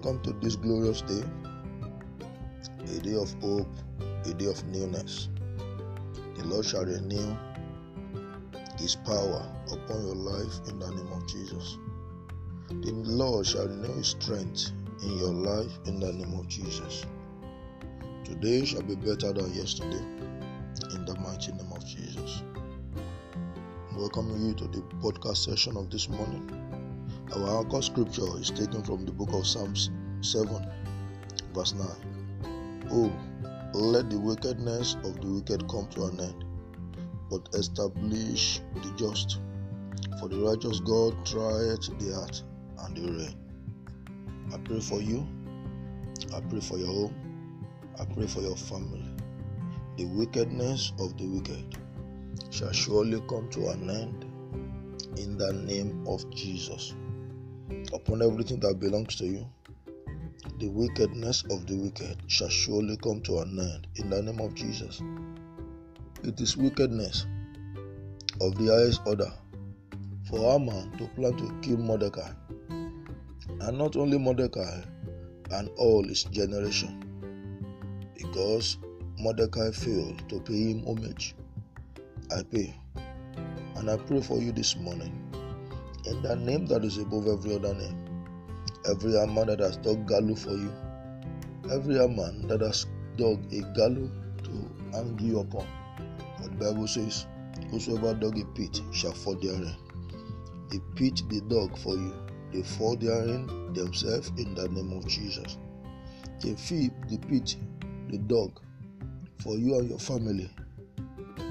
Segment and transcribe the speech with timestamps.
[0.00, 1.24] Welcome to this glorious day,
[2.84, 3.66] a day of hope,
[4.26, 5.28] a day of newness.
[6.36, 7.36] The Lord shall renew
[8.78, 11.78] His power upon your life in the name of Jesus.
[12.68, 14.70] The Lord shall renew His strength
[15.02, 17.04] in your life in the name of Jesus.
[18.22, 20.04] Today shall be better than yesterday
[20.94, 22.44] in the mighty name of Jesus.
[23.96, 26.67] Welcoming you to the podcast session of this morning.
[27.36, 29.90] Our anchor scripture is taken from the book of Psalms
[30.22, 30.48] 7,
[31.52, 32.88] verse 9.
[32.90, 33.12] Oh,
[33.74, 36.44] let the wickedness of the wicked come to an end,
[37.28, 39.40] but establish the just.
[40.18, 42.42] For the righteous God trieth the heart
[42.84, 43.34] and the rein.
[44.54, 45.26] I pray for you.
[46.34, 47.14] I pray for your home.
[48.00, 49.04] I pray for your family.
[49.98, 51.76] The wickedness of the wicked
[52.48, 54.24] shall surely come to an end
[55.18, 56.94] in the name of Jesus
[57.92, 59.46] upon everything that belongs to you.
[60.58, 64.54] The wickedness of the wicked shall surely come to an end in the name of
[64.54, 65.00] Jesus.
[66.24, 67.26] It is wickedness
[68.40, 69.32] of the highest order
[70.28, 72.30] for Haman to plan to kill Mordecai,
[72.68, 74.82] and not only Mordecai
[75.52, 77.02] and all his generation,
[78.14, 78.78] because
[79.18, 81.34] Mordecai failed to pay him homage.
[82.30, 82.74] I pay,
[83.76, 85.28] and I pray for you this morning
[86.08, 88.04] in the name that is above every other name.
[88.90, 90.72] Every man that has dug gallow for you,
[91.70, 94.10] every man that has dug a gallow
[94.44, 94.52] to
[94.92, 95.66] hang you upon.
[96.40, 97.26] But the Bible says,
[97.70, 99.74] Whosoever dug a pit shall fall therein.
[100.70, 102.14] The pit they dug for you,
[102.52, 105.58] they fall therein themselves in the name of Jesus.
[106.40, 107.56] They feed the pit
[108.08, 108.58] they dug
[109.42, 110.50] for you and your family.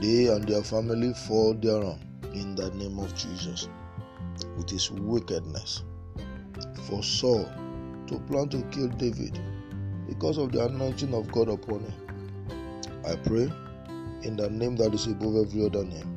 [0.00, 1.98] They and their family fall therein
[2.32, 3.68] in the name of Jesus
[4.56, 5.84] with his wickedness.
[6.88, 7.44] For Saul
[8.06, 9.38] to plan to kill David
[10.08, 11.94] because of the anointing of God upon him.
[13.06, 13.50] I pray
[14.22, 16.12] in the name that is above every other name.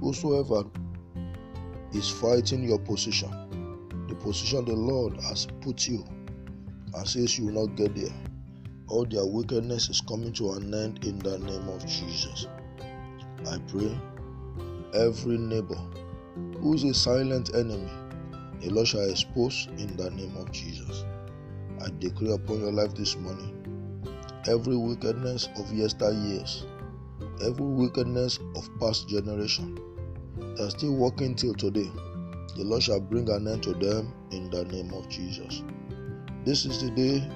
[0.00, 0.64] Whosoever
[1.92, 3.30] is fighting your position,
[4.08, 6.04] the position the Lord has put you,
[6.94, 8.14] and says you will not get there,
[8.88, 12.46] all their wickedness is coming to an end in the name of Jesus.
[13.46, 13.98] I pray
[14.94, 15.78] every neighbor
[16.60, 17.90] who is a silent enemy,
[18.60, 21.04] the Lord shall expose in the name of Jesus.
[21.82, 23.56] I declare upon your life this morning
[24.46, 26.66] every wickedness of yesteryears,
[27.42, 29.78] every wickedness of past generation
[30.38, 31.90] that are still working till today,
[32.56, 35.62] the Lord shall bring an end to them in the name of Jesus.
[36.44, 37.30] This is the day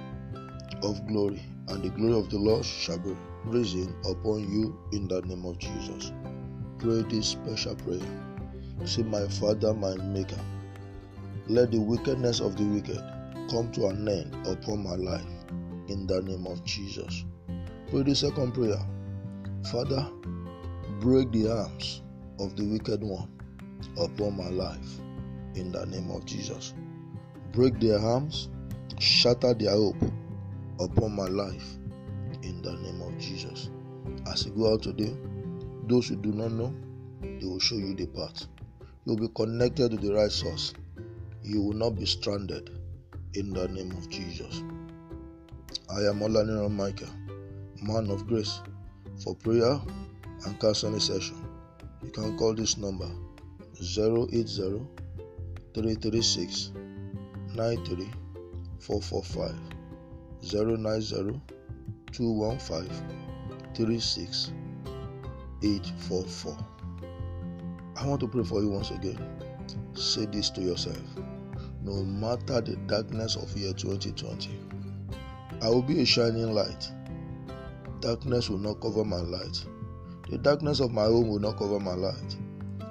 [0.82, 5.22] of glory, and the glory of the Lord shall be risen upon you in the
[5.22, 6.12] name of Jesus.
[6.78, 8.00] Pray this special prayer.
[8.84, 10.40] Say, My Father, my Maker,
[11.46, 13.02] let the wickedness of the wicked
[13.50, 15.22] come to an end upon my life
[15.88, 17.24] in the name of Jesus.
[17.90, 18.80] Pray the second prayer.
[19.70, 20.06] Father,
[21.00, 22.02] break the arms
[22.40, 23.28] of the wicked one
[23.98, 25.00] upon my life
[25.54, 26.74] in the name of Jesus.
[27.52, 28.48] Break their arms,
[28.98, 30.02] shatter their hope
[30.80, 31.76] upon my life
[32.42, 33.70] in the name of Jesus.
[34.30, 35.14] As you go out today,
[35.86, 36.74] those who do not know,
[37.20, 38.46] they will show you the path.
[39.04, 40.72] You'll be connected to the right source.
[41.42, 42.70] You will not be stranded
[43.34, 44.62] in the name of Jesus.
[45.91, 47.09] I am Olaniran Michael,
[47.82, 48.60] man of grace.
[49.22, 49.78] For prayer
[50.47, 51.37] and counseling session,
[52.03, 53.09] you can call this number
[53.78, 54.81] 080
[55.75, 56.72] 336
[57.54, 58.09] 93
[58.81, 59.54] 445
[60.43, 61.41] 090
[62.10, 62.91] 215
[63.75, 64.53] 36
[65.62, 66.73] 844.
[67.97, 69.19] I want to pray for you once again.
[69.94, 71.00] Say this to yourself.
[71.82, 74.50] No matter the darkness of year 2020,
[75.62, 76.91] I will be a shining light.
[78.00, 79.65] Darkness will not cover my light.
[80.28, 82.37] The darkness of my home will not cover my light.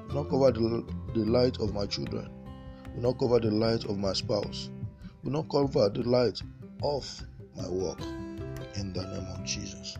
[0.07, 2.29] Will not cover the, the light of my children.
[2.95, 4.69] Will not cover the light of my spouse.
[5.23, 6.41] Will not cover the light
[6.81, 7.21] of
[7.57, 7.99] my work.
[8.75, 9.97] In the name of Jesus.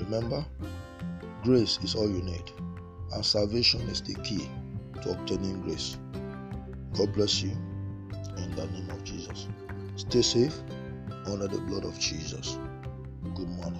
[0.00, 0.44] Remember,
[1.44, 2.52] grace is all you need
[3.12, 4.48] and salvation is the key
[5.02, 5.98] to obtaining grace.
[6.96, 7.50] God bless you
[8.36, 9.48] in the name of Jesus.
[9.96, 10.56] Stay safe
[11.26, 12.58] under the blood of Jesus.
[13.34, 13.79] Good morning.